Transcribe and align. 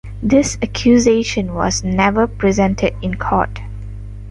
This 0.23 0.57
accusation 0.63 1.53
was 1.53 1.83
never 1.83 2.25
presented 2.25 2.95
in 3.03 3.17
court. 3.19 3.59